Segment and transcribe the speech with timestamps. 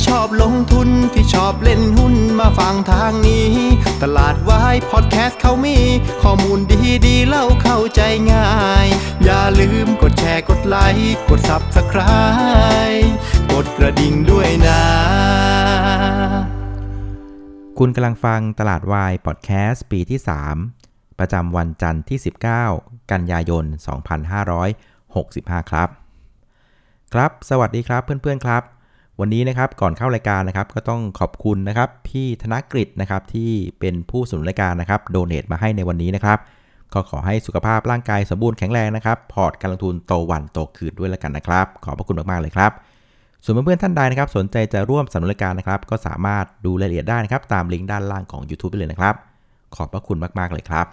[0.00, 3.50] ที่ชอบลงทุนที่ชอบเล่นหุ้นมาฟังทางนี้
[4.02, 5.78] ตลาดวายพอดแคสต์เขามี
[6.22, 8.00] ข้อมูลดีดีๆเล่าเข้าใจ
[8.32, 8.50] ง่า
[8.84, 8.86] ย
[9.24, 13.08] อย่าลืมกดแชร์กดไลค์กด Subscribe
[13.52, 14.82] กดกระดิ่งด้วยนะ
[17.78, 20.20] คุณกำลังฟังตลาดวายพอดแคสต์ปีที่
[20.68, 22.18] 3 ประจำวันจันทร์ที่
[22.66, 23.64] 19 กันยายน
[25.08, 25.88] 2565 ครับ
[27.14, 28.64] ครับ สวัสดีครับเพื่อนๆครับ
[29.20, 36.38] วันนี้นะครับก่อนเข้ารายการนะครับก็ต้องขอบคุณนะครับพี่ธนกฤษนะครับที่เป็นผู้สนับสนุนรายการนะครับโดเน a มาให้ในวันนี้นะครับ
[36.92, 42.70] ก็ขอให้สุขภาพร่างกายสมบูรณ์แข็งแรงนะครับ พอร์ตการลงทุนโตวันโตคืนด้วยแล้วกันนะครับ ขอบพระคุณมากๆเลยครับ
[43.44, 49.14] ส่วนเพื่อนๆท่านใดนะครับ สนใจจะร่วมสนับสนุนรายการนะครับ ก็สามารถดูรายละเอียดได้นะครับ ตามลิงก์ด้านล่างของ YouTube ได้เลยนะครับ
[49.76, 50.86] ขอบพระคุณมากๆเลยครับ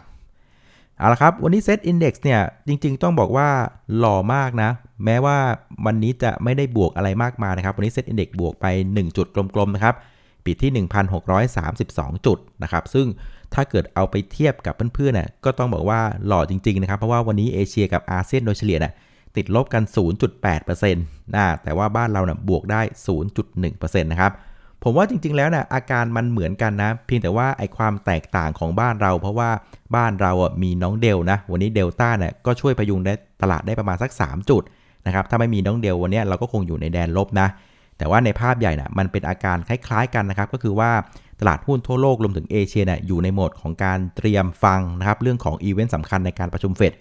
[0.97, 3.49] เอาละครับ วันนี้เซตอินดี x เนี่ยจริงๆ ต้องบอกว่า
[3.97, 4.69] หล่อมากนะ
[5.05, 5.37] แม้ว่า
[5.85, 9.95] วันนี้จะไม่ได้บวกอะไรมากมายนะครับ วันนี้เซตอินดี x บวกไป 1 จุดกลมๆ นะครับ
[10.45, 10.85] ปิดที่
[11.49, 13.07] 1,632 จุดนะครับ ซึ่ง
[13.53, 18.93] ถ้าเกิดเอาไปเทียบกับเพื่อนๆเนี่ยก็ต้องบอกว่าหล่อจริงๆ นะครับ เพราะว่าวันนี้เอเชียกับอาเซียนโดยเฉลี่ยเนี่ย
[19.35, 19.83] ติดลบกัน
[20.39, 22.81] 0.8%นะแต่ว่าบ้านเราเนี่ยบวกได้
[23.41, 24.31] 0.1%นะครับ
[24.83, 29.49] ผมว่าจริง ๆ แล้วนี่ยอาการมันเหมือนกันนะ เพียงแต่ว่าไอ้ความแตกต่างของบ้านเรา เพราะว่า
[29.95, 34.63] บ้านเราอะมีน้องเดลนะ วันนี้เดลต้าเนี่ยก็ช่วยพยุงได้ตลาดได้ประมาณสัก 3 จุด
[35.05, 37.47] นะครับถ้าไม่มีน้องเดลวันนี้เราก็คงอยู่ในแดนลบนะ
[37.97, 40.91] แต่ว่าในภาพใหญ่น่ะมันเป็นอาการคล้าย ๆ กันนะครับก็คือว่า
[41.39, 46.93] ตลาดหุ้นทั่วโลกรวมถึงเอเชียเนี่ยอยู่ในโหมดของการเตรียมฟังนะครับเรื่องของอีเวนต์สำคัญในการประชุมเฟด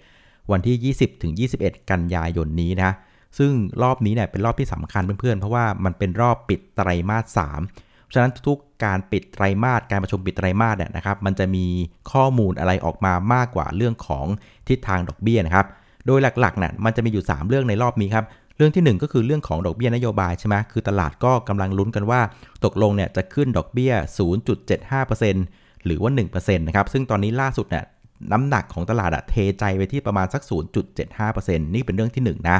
[0.51, 2.91] วันที่ 20ถึง21 กันยายนนี้นะ
[3.37, 3.51] ซึ่ง
[3.83, 11.65] รอบนี้เนี่ยเป็นรอบที่สำคัญเพื่อนๆ เพราะว่ามันเป็นรอบปิดไตรมาส3เพราะฉะนั้นทุกๆการปิดไตรมาสการประชุมปิดไตรมาสเนี่ยนะครับมันจะมี
[12.11, 14.25] ข้อมูลอะไรออกมามากกว่าเรื่องของ
[14.67, 15.65] ทิศทางดอกเบี้ยนะครับ
[16.05, 18.25] โดยหลักๆเนี่ยมันจะมีอยู่ 3 เรื่องในรอบนี้ครับ
[18.57, 22.21] เรื่องที่ 1 ก็คือเรื่องของดอกเบี้ยนโยบายใช่ไหมคือตลาดก็กำลังลุ้นกันว่า
[22.65, 23.93] ตกลงเนี่ยจะขึ้นดอกเบี้ย
[24.69, 27.83] 0.75%หรือว่า 1%นะครับซึ่งตอนนี้ล่าสุดเนี่ย
[28.31, 30.41] น้ำหนักของตลาดอะเทใจไปที่ประมาณสัก
[31.03, 32.57] 0.75%นี่เป็นเรื่องที่ 1 นะ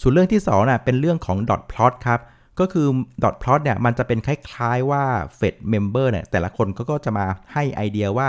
[0.00, 2.20] ส่วนเรื่องที่2น่ะเป็นเรื่องของ dot plot ครับ
[2.60, 2.86] ก็คือ
[3.22, 5.04] dot plot เนี่ยมันจะเป็นคล้ายๆว่า
[5.38, 8.28] Fed member เนี่ยแต่ละคนก็ก็จะมาให้ไอเดียว่า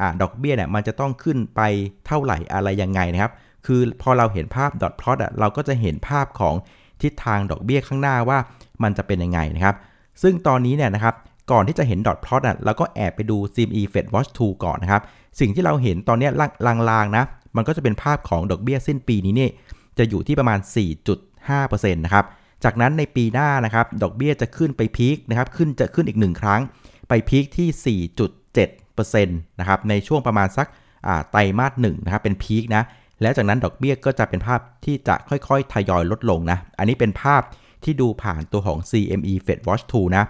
[0.00, 1.60] อดอกเบี้ยเนี่ยมันจะต้องขึ้นไป
[2.06, 3.32] เท่าไหร่อะไรยังไงนะครับ
[3.66, 6.54] คือพอเราเห็นภาพ dot plot อะเราก็จะเห็นภาพของ
[7.02, 8.38] ทิศทางดอกเบี้ยข้างหน้าว่า
[8.82, 9.76] มันจะเป็นยังไงนะครับ
[10.22, 11.14] ซึ่งตอนนี้เนี่ยนะครับ
[11.50, 15.02] ก่อนที่จะเห็น dot plot อะเราก็แอบไปดู CME Fed Watch 2 ก่อนนะครับ
[15.40, 16.28] สิ่งที่เราเห็นตอนนี้
[16.90, 17.24] ลางๆนะ
[17.56, 19.50] มันก็จะเป็นภาพของดอกเบี้ยสิ้นปีนี้เนี่ย
[20.00, 20.58] จะอยู่ที่ประมาณ
[21.26, 22.24] 4.5%นะครับ
[22.64, 26.60] จากนั้นในปีหน้านะครับ ดอกเบี้ยจะขึ้นไปพีคนะครับ ขึ้นจะขึ้นอีก 1 ครั้ง
[27.08, 27.98] ไปพีคที่
[28.68, 30.68] 4.7%นะครับ ในช่วงประมาณสัก
[31.30, 32.82] ไตรมาสหนึ่งนะครับ เป็นพีคนะ
[33.22, 37.42] แล้วจากนั้นดอกเบี้ยก็จะเป็นภาพที่จะค่อยๆ ทยอยลดลงนะ อันนี้เป็นภาพ
[37.84, 40.24] ที่ดูผ่านตัวของ CME Fed Watch 2 นะ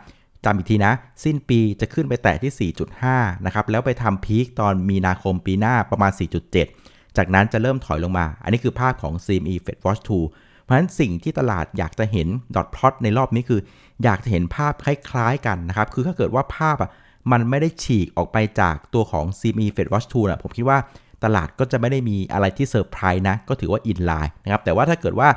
[0.45, 0.93] จำอีกทีนะ
[1.25, 2.73] สิ้นปีจะขึ้นไปแตะที่
[3.05, 13.61] 4.5 นะครับ แล้วไปทำพีคตอนมีนาคมปีหน้าประมาณ 4.7 จากนั้นจะเริ่มถอยลงมา อันนี้คือภาพของ CME Fed Watch 2 เพราะฉะนั้นสิ่งที่ตลาดอยากจะเห็น dot plot ในรอบนี้คือ
[14.05, 16.91] อยากจะเห็นภาพคล้ายๆกันนะครับ คือถ้าเกิดว่าภาพอะ
[17.33, 20.79] มันไม่ได้ฉีกออกไปจากตัวของ CME Fed Watch 2นะผมคิดว่า
[21.25, 25.29] ตลาดก็จะไม่ได้มีอะไรที่เซอร์ไพรส์นะ ก็ถือว่าอินไลน์นะครับ แต่ว่าถ้าเกิดว่า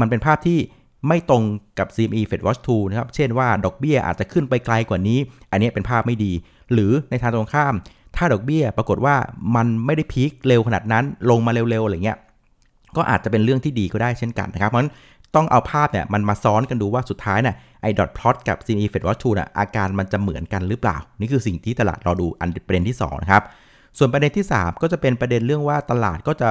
[0.00, 0.58] มันเป็นภาพที่
[1.08, 1.42] ไม่ตรง
[1.78, 5.18] กับ CME Fed Watch 2 นะครับ เช่นว่าดอกเบี้ยอาจจะขึ้นไปไกลกว่านี้
[5.50, 6.32] อันนี้เป็นภาพไม่ดี
[6.72, 7.74] หรือในทางตรงข้าม
[8.16, 9.14] ถ้าดอกเบี้ยปรากฏว่า
[9.56, 12.18] มันไม่ได้พีคเร็วขนาดนั้น ลงมาเร็วๆอะไรเงี้ย
[12.96, 14.92] ก็อาจจะเป็นเรื่องที่ดีก็ได้เช่นกันนะครับเพราะฉะนั้น
[15.34, 23.42] ต้องเอาภาพเนี่ยมันมาซ้อนกันดูว่าสุดท้ายเนี่ยไอ้ดอทพลอตกับ CME Fed Watch 2น่ะอาการมันจะเหมือนกันหรือเปล่า นี่คือสิ่งที่ตลาดรอดูอันประเด็นที่2นะครับ
[23.98, 26.50] ส่วนประเด็นที่ 3 ก็จะเป็นประเด็นเรื่องว่าตลาดก็จะ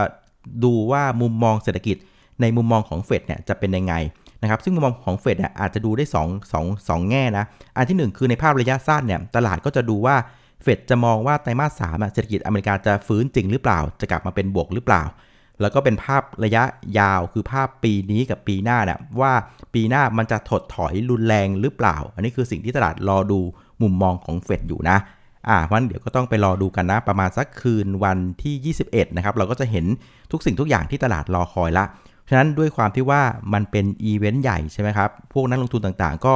[0.63, 1.97] ดูว่ามุมมองเศรษฐกิจ
[2.41, 3.93] ในมุมมองของเฟดเนี่ยจะเป็นยังไง
[4.41, 7.45] นะครับซึ่งมุมมองของเฟดเนี่ยอาจจะดูได้2 2 2 แง่นะ
[7.77, 10.15] อันที่ 1 คือในภาพระยะสั้นเนี่ยตลาดก็จะดูว่า
[10.63, 15.03] เฟดจะมองว่าไตรมาสสามเศรษฐกิจอเมริกาจะฟื้นจริงหรือเปล่า จะกลับมาเป็นบวกหรือเปล่า
[15.61, 16.63] แล้วก็เป็นภาพระยะ
[16.99, 19.33] ยาวคือภาพปีนี้กับปีหน้าเนี่ยว่า
[19.73, 23.39] ปีหน้ามันจะถดถอยรุนแรงหรือเปล่า อันนี้คือสิ่งที่ตลาดรอดู
[23.81, 24.97] มุมมองของเฟดอยู่นะ
[25.49, 29.85] อ่าวันเดี๋ยวก็ต้องไปรอดูกันนะ ประมาณสักคืนวันที่ 21 นะครับ เราก็จะเห็น
[30.31, 31.85] ทุกสิ่งทุกอย่างที่ตลาดรอคอยละ
[32.29, 33.21] ฉะนั้นด้วยความที่ว่า
[33.53, 36.35] มันเป็นอีเวนต์ใหญ่ใช่ไหมครับ พวกนักลงทุนต่างๆ ก็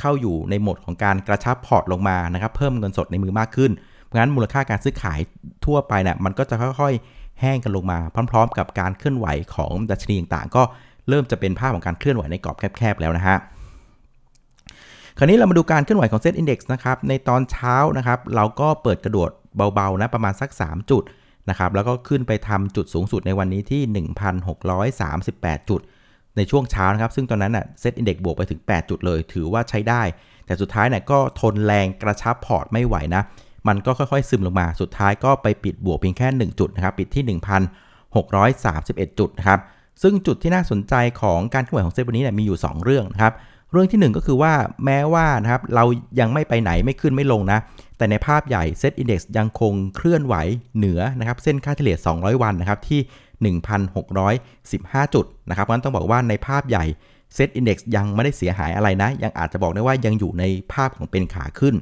[0.00, 3.70] เข้าอยู่ในโหมดของการกระชับพอร์ตลงมานะครับเพิ่มเงินสดในมือมากขึ้น
[4.04, 5.18] เพราะฉะนั้นมูลค่าการซื้อขาย
[5.64, 7.98] ทั่วไปเนี่ยมันก็จะค่อยๆ แห้งกันลงมา
[8.30, 10.62] พร้อม ๆ กับการเคลื่อนไหวของดัชนีต่างๆ ก็
[11.08, 13.36] เริ่มจะเป็นภาพของการเคลื่อนไหวในกรอบแคบๆแล้วนะฮะ
[15.18, 19.30] คราวนี้เรามาดูการเคลื่อนไหวของเซ็ตอินดี x นะครับในตอนเช้านะครับเราก็เปิดกระโดด
[19.74, 21.02] เบาๆนะประมาณสัก 3 จุด
[21.50, 24.06] นะครับแล้วก็ขึ้นไปทำจุดสูงสุดในวันนี้ที่
[24.98, 25.80] 1,638 จุด
[26.36, 30.02] ในช่วงเช้านะครับ ซึ่งตอนนั้นน่ะ SET Index บวกไปถึง 8 จุดเลย ถือว่าใช้ได้
[30.46, 33.22] แต่สุดท้ายเนี่ยก็ทนแรงกระชับพอร์ตไม่ไหวนะ
[33.68, 37.38] มันก็ค่อยๆ ซึมลงมา สุดท้ายก็ไปปิดบวกเพียงแค่ 1 จุดนะครับ ปิดที่
[38.02, 39.60] 1,631 จุดนะครับ
[40.02, 43.34] ซึ่งจุดที่น่าสนใจของการเคลื่อนไหวของเซ็ตวันนี้เนี่ยมีอยู่ 2 เรื่องนะครับ
[43.72, 44.52] เรื่องที่ 1 ก็คือว่า
[44.84, 45.84] แม้ว่านะครับเรา
[46.20, 47.58] ยังไม่ไปไหนไม่ขึ้นไม่ลงนะ
[47.98, 50.34] แต่ในภาพใหญ่ SET Index ยังคงเคลื่อนไหว
[50.76, 53.00] เหนือนะครับเส้นค่าเฉลี่ย 200 วันนะครับที่
[53.42, 56.84] 1,615 จุดนะครับเพราะฉะนั้นต้องบอกว่าในภาพใหญ่
[57.34, 61.74] เซ็ตอินดี x ยังไม่ได้เสียหายอะไรนะ ยังอาจจะบอกได้ว่ายังอยู่ในภาพของเป็นขาขึ้น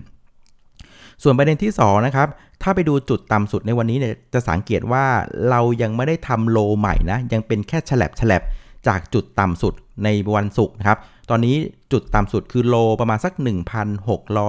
[1.22, 2.28] ส่วนประเด็นที่2นะครับ
[2.62, 5.04] ถ้าไปดูจุดต่ำสุดในวันนี้เนี่ยจะสังเกตว่า
[5.50, 8.42] เรายังไม่ได้ทำโลใหม่นะยังเป็นแค่ฉลับฉลับ
[8.88, 10.98] จากจุดต่ำสุดในวันศุกร์นะครับ
[11.30, 11.56] ตอนนี้
[11.92, 13.32] จุดต่ำสุดคือโลประมาณสัก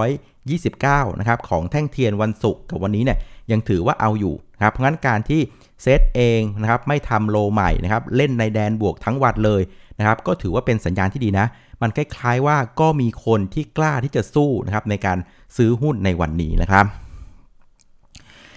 [0.02, 3.18] 1,629 นะครับ ของแท่งเทียนวันศุกร์กับวันนี้เนี่ย
[3.52, 5.42] ยังถือว่าเอาอยู่ นะครับเพราะงั้นการที่
[5.81, 9.62] เซตเองนะครับไม่ทำโลใหม่นะครับเล่นในแดนบวกทั้งวันเลย
[10.00, 11.45] นะครับก็ถือว่าเป็นสัญญาณที่ดีนะ
[11.81, 15.18] มันคล้ายๆว่าก็มีคนที่กล้าที่จะสู้นะครับในการ
[15.57, 16.86] ซื้อหุ้นในวันนี้นะครับ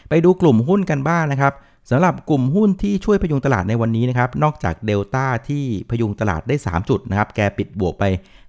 [0.09, 1.53] ไปดูกลุ่มหุ้นกันบ้างนนะครับ
[1.91, 8.05] สำหรับกลุ่มหุ้นที่ช่วยพยุงตลาดในวันนี้นะครับนอกจากเดลต้าที่พยุงตลาดได้ 3 จุดนะครับแกปิดบวกไป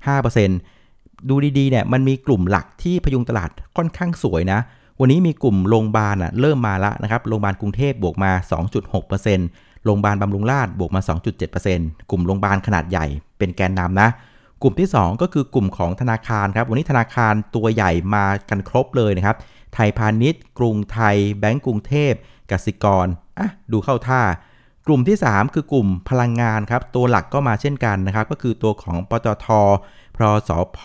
[0.07, 4.60] 5%ดูดีๆเนี่ยมันมีกลุ่มหลักที่พยุงตลาดค่อนข้างสวยนะ
[5.02, 8.32] วันนี้มีกลุ่มโรงพยาบาลอะเริ่มมาละนะครับ โรงพยาบาลกรุงเทพบวกมา
[9.08, 11.02] 2.6%โรงพยาบาลบำรุงราษฎร์บวกมา
[11.56, 13.06] 2.7%กลุ่มโรงพยาบาลขนาดใหญ่
[13.38, 14.10] เป็นแกนนำนะ
[14.62, 19.36] กลุ่มที่ 2 ก็คือกลุ่มของธนาคารครับ วันนี้ธนาคารตัวใหญ่มากันครบเลยนะครับ
[19.74, 22.14] ไทยพาณิชย์ กรุงไทย แบงก์กรุงเทพ
[22.52, 23.08] กสิกร
[23.40, 24.22] อะดูเข้าท่า
[24.88, 29.48] กลุ่มที่ 3 คือกลุ่มพลังงานครับ ตัวหลักก็มาเช่นกันนะครับ ก็คือตัวของปตท
[30.16, 30.80] พรสพ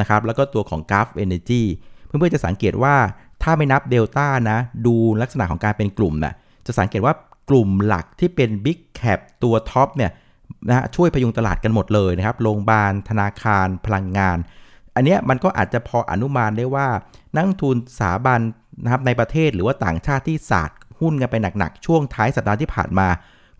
[0.00, 1.62] นะครับ แล้วก็ตัวของ Gulf Energy
[2.06, 2.96] เพื่อนๆจะสังเกตว่า
[3.42, 6.32] ถ้าไม่นับเดลต้านะ ดูลักษณะของการเป็นกลุ่มนะ
[6.66, 7.14] จะสังเกตว่า
[7.50, 10.12] กลุ่มหลักที่เป็น Big Cap ตัวท็อปเนี่ย
[10.68, 14.38] นะช่วยพยุงตลาดกันหมดเลยนะครับ โรงพยาบาล ธนาคาร พลังงาน
[14.94, 16.88] อันนี้มันก็อาจจะพออนุมานได้ว่า
[17.34, 18.40] นักลงทุนสถาบัน
[18.82, 23.08] นะครับในประเทศหรือว่าต่างชาติที่ศาสตร์หุ้นกันไปหนักๆ ช่วงท้ายสัปดาห์ที่ผ่านมา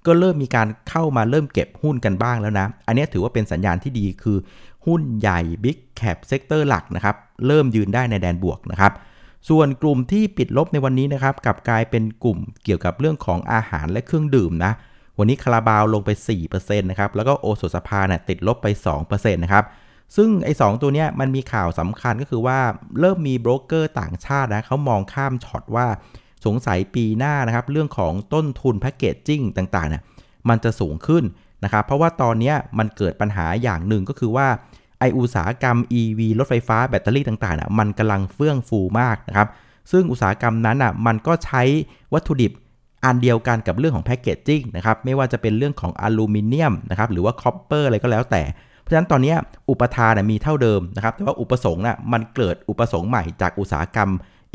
[0.07, 4.39] ก็เริ่มมีการเข้ามาเริ่มเก็บหุ้นกันบ้างแล้วนะ อันนี้ถือว่าเป็นสัญญาณที่ดีคือ
[4.87, 7.17] หุ้นใหญ่ Big Cap sector หลักนะครับ
[7.47, 8.93] เริ่มยืนได้ในแดนบวกนะครับ
[9.49, 14.73] ส่วนกลุ่มที่ปิดลบในวันนี้นะครับกลับกลายเป็นกลุ่มเกี่ยวกับเรื่องของอาหารและเครื่องดื่มนะ
[15.19, 16.11] วันนี้คาราบาวลงไป
[16.47, 18.67] 4%นะครับแล้วก็โอสถสภาเนี่ยติดลบไป
[19.01, 19.65] 2%นะครับ
[20.17, 22.59] ซึ่งไอ้ 2 ตัวเนี้ยมันมีข่าวสำคัญก็คือว่า
[23.01, 25.87] เริ่มมีโบรกเกอร์ต่างชาตินะเขามองข้ามช็อตว่า
[26.47, 30.03] สงสัยปีหน้านะครับเรื่องของต้นทุน packaging ต่างๆเนี่ย
[30.49, 31.25] มันจะสูงขึ้น
[31.65, 34.49] นะครับเพราะว่าตอนนี้มันเกิดปัญหาอย่างหนึ่งก็คือว่า
[35.01, 39.49] ไอ้อุตสาหกรรม EV รถไฟฟ้าแบตเตอรี่ต่างๆน่ะมันกำลังเฟื่องฟูมากนะครับ
[39.93, 41.63] ซึ่งอุตสาหกรรมนั้นอะมันก็ใช้
[42.15, 42.53] วัตถุดิบ
[43.05, 48.43] อันเดียวกันกับเรื่องของ packaging นะครับ ไม่ว่าจะเป็นเรื่องของอลูมิเนียมนะครับหรือว่า copper อะไรก็แล้วแต่
[48.81, 49.35] เพราะฉะนั้นตอนนี้
[49.71, 54.11] อุปทานมีเท่าเดิมนะครับ แต่ว่าอุปสงค์น่ะมันเกิดอุปสงค์ใหม่จากอุตสาหกรรม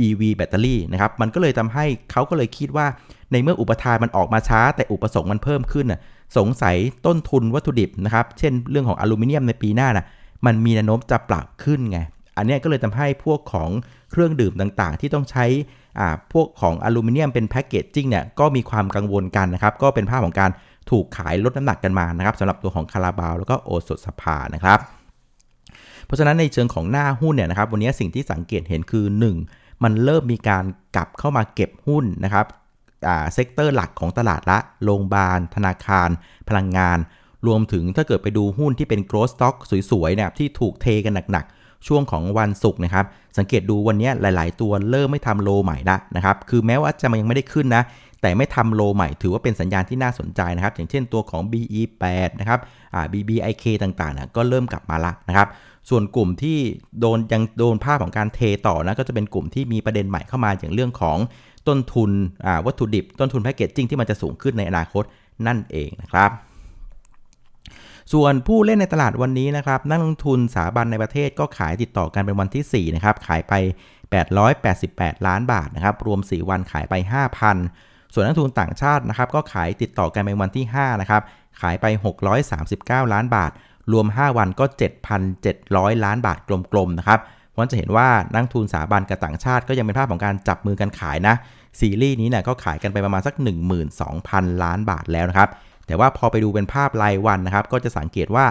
[0.06, 2.86] EV แบตเตอรี่นะครับ มันก็เลยทำให้เขาก็เลยคิดว่า
[3.32, 6.00] ในเมื่ออุปทานมันออกมาช้า แต่อุปสงค์มันเพิ่มขึ้นน่ะ
[6.38, 6.76] สงสัย
[7.06, 10.06] ต้นทุนวัตถุดิบนะครับ เช่นเรื่องของอลูมิเนียมในปีหน้าน่ะ
[10.46, 12.00] มันมีแนวโน้มจะปรับขึ้นไง
[12.38, 13.70] อันนี้ก็เลยทำให้พวกของ
[14.12, 15.46] เครื่องดื่มต่างๆ ที่ต้องใช้
[16.34, 20.52] พวกของอลูมิเนียมเป็นแพคเกจจิ้งเนี่ยก็มีความกังวลกันนะครับ ก็เป็นภาพของการ
[20.90, 24.80] ถูกขายลดน้ำหนักกันมานะครับสำหรับตัวของคาราบาวแล้วก็โอสถสภานะครับ
[26.06, 29.06] เพราะฉะนั้นในเชิงของหน้าหุ้นเนี่ยนะครับวันนี้สิ่งที่สังเกตเห็นคือ
[29.46, 29.84] 1.
[29.84, 30.64] มันเริ่มมีการ
[30.96, 32.46] กลับเข้ามาเก็บหุ้นนะครับ
[33.34, 36.10] sector หลักของตลาดละโรงพยาบาล ธนาคาร
[36.50, 36.98] พลังงาน
[37.48, 39.56] รวมถึงถ้าเกิดไปดูหุ้นที่เป็น growth stock
[39.92, 43.06] สวยๆเนี่ยที่ถูกเทกันหนักๆ ช่วงของวันศุกร์นะครับ
[43.38, 47.84] สังเกตดูวันนี้หลาย ๆ ตัวเริ่มไม่ทำ low ใหม่ละนะครับ คือแม้ว่าจะมันยังไม่ได้ขึ้นนะ
[48.22, 52.60] แต่ไม่ทำ low ใหม่ถือว่าเป็นสัญญาณที่น่าสนใจนะครับ อย่างเช่นตัวของ BE8 นะครับ
[53.14, 55.48] BBIK ต่างๆนะก็เริ่มกลับมาละนะครับ
[55.90, 56.58] ส่วนกลุ่มที่
[57.00, 61.18] โดนยังโดนภาพของการเทต่อนะก็จะเป็นกลุ่มที่มีประเด็นใหม่เข้ามาอย่างเรื่องของ
[61.68, 62.12] ต้นทุน
[62.66, 65.04] วัตถุดิบ ต้นทุนแพคเกจจิ้งที่มันจะสูงขึ้นในอนาคต
[65.48, 66.32] นั่นเองนะครับ
[68.14, 73.54] ส่วนผู้เล่นในตลาดวันนี้นะครับนักลงทุนสถาบันในประเทศก็ขายติดต่อกันเป็นวันที่ 4 นะครับ ขายไป
[74.60, 76.94] 888 ล้านบาทนะครับรวม 4 วันขายไป
[77.54, 81.22] 5,000 ส่วนนักทุนต่างชาตินะครับก็ขายติดต่อกันเป็นวันที่5นะครับ
[81.62, 81.86] ขายไป
[82.50, 83.52] 639 ล้านบาท
[83.92, 84.66] รวม 5 วันก็
[85.36, 86.38] 7,700 ล้านบาท
[86.72, 87.20] กลมๆนะครับ
[87.52, 91.36] เพราะจะเห็นว่านักทุนสถาบันกับต่างชาติก็ยังเป็นภาพของการจับมือกันขายนะ
[91.80, 93.36] ซีรีส์นี้เนี่ยก็ขายกันไปประมาณสัก
[94.00, 95.50] 12,000 ล้านบาทแล้วนะครับ
[95.88, 98.46] แต่ว่าพอไปดูเป็นภาพรายวันนะครับก็จะสังเกตว่า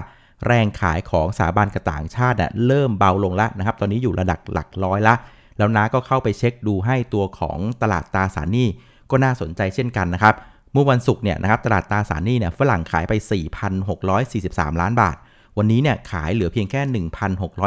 [0.46, 2.36] แรงขายของสถาบันกับต่างชาติ
[2.66, 5.14] เริ่มเบาลงแล้วนะครับ ตอนนี้อยู่ระดับหลักร้อยละ
[5.58, 8.68] แล้วน้าก็เข้าไปเช็คดูให้ตัวของตลาดตราสารหนี้
[9.10, 10.34] ก็น่าสนใจเช่นกันนะครับ
[10.72, 13.12] เมื่อวันศุกร์เนี่ยนะครับตลาดตราสารหนี้เนี่ยฝรั่งขายไป
[13.92, 15.16] 4,643 ล้านบาท
[15.58, 17.06] วันนี้เนี่ยขายเหลือเพียงแค่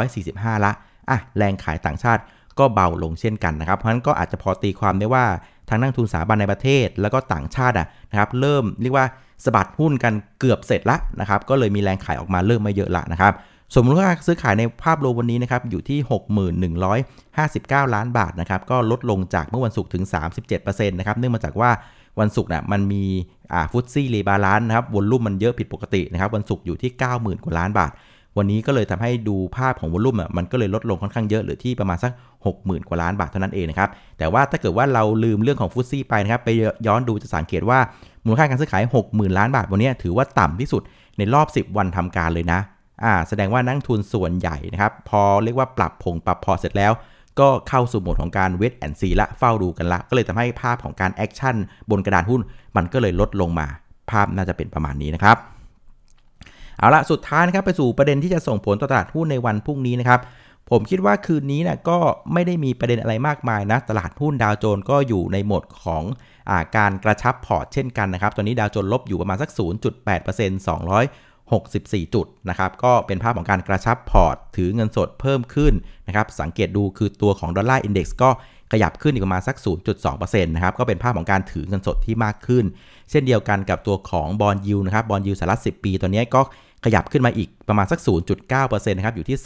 [0.00, 0.72] 1,645 ละ
[1.10, 2.22] อะแรงขายต่างชาติ
[2.58, 5.24] ก็เบาลงเช่นกันนะครับ เพราะฉะนั้นก็อาจจะพอตีความได้ว่า
[5.68, 9.06] ทางนักทุนสถาบันในประเทศ แล้วก็ต่างชาติอะนะครับเริ่มเรียกว่า
[9.44, 13.32] สะบัดหุ้นกันเกือบเสร็จละนะครับ ก็เลยมีแรงขายออกมาเริ่มมาเยอะละนะครับ
[13.74, 15.98] สมมติว่าซื้อขายในภาพรวมวันนี้นะครับอยู่ที่
[16.96, 20.04] 6159 ล้านบาทนะครับก็ลดลงจากเมื่อวันศุกร์ถึง
[20.46, 21.70] 37%นะครับเนื่องมาจากว่า
[22.20, 23.04] วันศุกร์น่ะมันมี
[23.72, 27.92] ฟุตซี่รีบาลานนะครับวอลลุ่มมันเยอะผิดปกตินะครับวันศุกร์อยู่ที่ 90,000 กว่าล้านบาท
[28.36, 32.12] วันนี้ก็เลยทำให้ดูภาพของวอลลุ่มอะมันก็เลยลดลงค่อนข้างเยอะเหลือที่ประมาณสัก
[32.46, 36.48] 60,000 กว่าล้านบาทเท่านั้นเองนะครับ แต่ว่าถ้าเกิดว่าเราลืมเรื่องของฟุตซี่ไปนะครับ ไป
[36.86, 37.78] ย้อนดูจะสังเกตว่า
[38.24, 40.82] มูลค่าการซื้อขาย 60,000 ล้านบาทวันนี้ถือว่าต่ำที่สุด
[41.18, 42.60] ในรอบ 10 วันทำการเลยนะ
[43.04, 46.92] อ่าแสดงว่านักลงทุนส่วนใหญ่นะครับ พอเรียกว่าปรับพงปรับพอร์ตเสร็จแล้ว
[47.40, 51.56] ก็เข้าสู่โหมดของการ wait and see ละเฝ้าดูกันละ ก็เลยทำให้ภาพของการ action
[51.90, 52.40] บนกระดานหุ้น
[52.76, 53.66] มันก็เลยลดลงมา
[54.10, 55.36] ภาพน่าจะเป็นประมาณนี้นะครับ
[56.78, 60.20] เอาละสุดท้ายนะครับไปสู่ประเด็นที่จะส่งผลต่อตลาดหุ้นในวันพรุ่งนี้นะครับ
[60.70, 61.98] ผมคิดว่าคืนนี้นะก็
[62.32, 66.02] ไม่ได้มีประเด็นอะไรมากมายนะตลาดหุ้นดาวโจนส์ก็อยู่ในโหมดของ
[66.50, 69.58] อาการกระชับพอร์ตเช่นกันนะครับ ตอนนี้ดาวโจนส์ลบอยู่ประมาณสัก 0.8%
[72.02, 75.72] 264 จุดนะครับ ก็เป็นภาพของการกระชับพอร์ต ถือเงินสดเพิ่มขึ้น
[76.06, 78.30] นะครับ สังเกตดูคือตัวของ Dollar Index ก็
[78.72, 79.56] ขยับขึ้นอีกประมาณสัก
[80.00, 82.64] 0.2%นะครับ ก็เป็นภาพของการถือเงินสดที่มากขึ้น
[83.10, 86.40] เช่นเดียวกันกับตัวของ bond yield นะครับ bond yield สหรัฐ10 ปีตัวนี้ก็
[86.84, 88.00] ขยับขึ้นมาอีกประมาณสัก
[88.44, 89.36] 0.9%นะครับอยู่ที่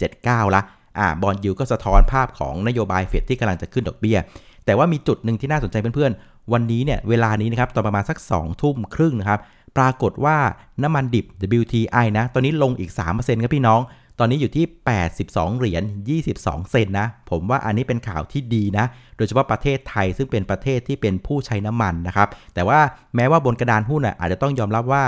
[0.00, 0.62] 3.479 ละ
[0.98, 4.18] อ่า bond yield ก็สะท้อนภาพของนโยบายเฟดที่กำลังจะขึ้นดอกเบี้ย
[4.64, 9.40] แต่ว่ามีจุดหนึ่งที่น่าสนใจเพื่อนๆ วันนี้เนี่ยเวลานี้นะครับตอนประมาณสัก 2 ทุ่มครึ่งนะครับ
[9.76, 10.36] ปรากฏว่า
[10.82, 11.26] น้ำมันดิบ
[11.60, 13.80] WTI นะตอนนี้ลงอีก 3%ครับพี่น้อง
[14.18, 14.66] ตอนนี้อยู่ที่
[15.12, 15.82] 82 เหรียญ
[16.26, 22.80] 22 เซนนะ ผมว่าอันนี้เป็นข่าวที่ดีนะ โดยเฉพาะประเทศไทยซึ่งเป็นประเทศที่เป็นผู้ใช้น้ำมันนะครับ แต่ว่า
[23.16, 25.02] แม้ว่าบนกระดานหุ้นอาจจะต้องยอมรับว่า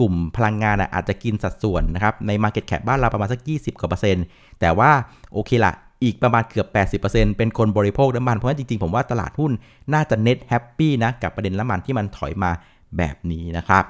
[0.00, 4.24] กลุ่มพลังงานอะอาจจะกินสัดส่วนนะครับ ใน Market Cap บ้านเราประมาณสัก 20กว่าเปอร์เซ็นต์
[4.60, 4.90] แต่ว่า
[5.32, 5.72] โอเคละ
[6.04, 9.52] อีกประมาณเกือบ 80%เป็นคนบริโภคน้ำมัน เพราะฉะนั้นจริงๆ ผมว่าตลาดหุ้น
[9.94, 12.50] น่าจะเฟด happy นะกับประเด็นน้ำมันที่มันถอยมา
[12.98, 13.84] แบบนี้นะครับ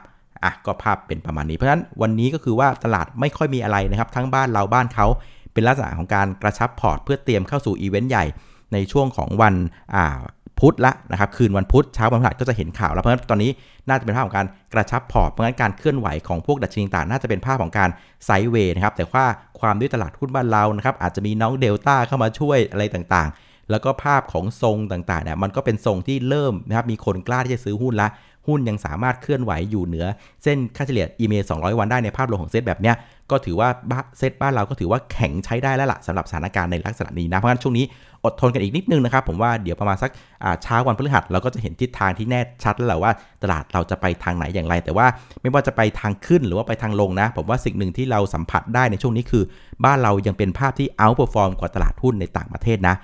[0.47, 5.07] อะก็ภาพเป็นประมาณนี้เพราะฉะนั้นวันนี้ก็คือว่าตลาดไม่ค่อยมีอะไรนะครับ ทั้งบ้านเราบ้านเขา
[5.53, 8.25] เป็นลักษณะของการกระชับพอร์ตเพื่อเตรียมเข้าสู่อีเวนต์ใหญ่
[8.73, 9.55] ในช่วงของวัน
[9.95, 10.19] อ่า
[10.61, 13.51] พุธละนะครับคืนวันพุธเช้าวันพฤหัสก็จะเห็นข่าวแล้วเพราะฉะนั้นตอนนี้
[13.89, 17.89] น่าจะเป็นภาพของการกระชับพอร์ตเพราะฉะนั้นการเคลื่อนไหวของพวกดัชนีต่างน่าจะเป็นภาพของการ
[18.25, 19.25] sideway นะครับแต่ว่า
[19.61, 28.09] ความด้วยตลาดหุ้นบ้านเรานะครับอาจจะมีน้องเดลต้าเข้ามาช่วยอะไรต่างๆ แล้วก็ภาพของทรงต่างๆเนี่ยมันก็เป็นทรงที่เริ่มนะครับมีคนกล้าที่จะซื้อหุ้นละ
[28.47, 30.07] หุ้นยังสามารถเคลื่อนไหวอยู่เหนือ
[30.43, 32.97] เส้นค่าเฉลี่ย EMA 200 วันได้ในภาพรวมของเซตแบบเนี้ย
[33.31, 33.69] ก็ถือว่า
[34.19, 37.85] เซตบ้านเราก็ถือว่าแข็งใช้ได้แล้วล่ะสำหรับสถานการณ์ในลักษณะนี้นะเพราะฉะนั้นช่วงนี้
[38.25, 40.11] อดทนกันอีกนิดนึงนะครับ ผมว่าเดี๋ยวประมาณสัก
[40.63, 43.13] เช้าวันพฤหัสเราก็จะเห็นทิศทางที่แน่ชัดแล้วแหละว่า
[43.43, 45.07] ตลาดเราจะไปทางไหนอย่างไร แต่ว่า
[45.43, 49.45] ไม่ว่าจะไปทางขึ้นหรือว่าไปทางลงนะ ผมว่าสิ่งหนึ่งที่เราสัมผัสได้ในช่วงนี้คือ
[49.85, 52.95] บ้านเรายังเป็นภาพที่ outperform กว่าตลาดหุ้นในต่างประเทศนะ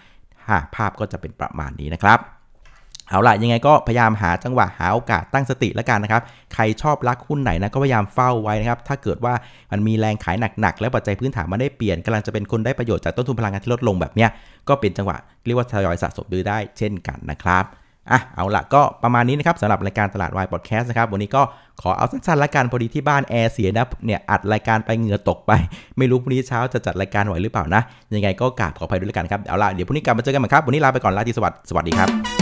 [0.76, 2.20] ภาพก็จะเป็นประมาณนี้นะครับ
[3.12, 6.22] เอาล่ะยังไงก็พยายามหาจังหวะหาโอกาสตั้งสติแล้วกันนะครับ
[6.54, 9.34] ใครชอบรักหุ้นไหนนะก็พยายามเฝ้าไว้นะครับถ้าเกิดว่า
[9.72, 14.30] มันมีแรงขายหนักๆ แล้วปัจจัยพื้นฐานมันได้เปลี่ยนกำลังจะเป็นคนได้ประโยชน์จากต้นทุนพลังงานที่ลดลงแบบเนี้ย
[14.68, 15.16] ก็เป็นจังหวะ
[15.46, 17.64] เรียกว่าทยอยสะสมดูได้เช่นกันนะครับ
[18.10, 21.42] อะเอาละก็ประมาณนี้นะครับสำหรับรายการตลาดวายพอดแคสต์นะครับวันนี้ก็
[21.82, 25.52] ขอเอาสั้นๆละกันพอดีที่บ้านแอร์เสียนะเนี่ยอัดรายการไปเหงื่อตกไป
[25.98, 27.82] ไม่รู้พรุ่งนี้เช้าจะจัดรายการไหวหรือเปล่านะ
[28.14, 32.41] ยังไงก็กราบขออภัยด้วยกันครับเอาละเดี๋ยวพรุ่งนี้กลับมาเจอกันใหม่ครับวันนี้ลาไปก่อนลาทีสวัสดีสวัสดีครับ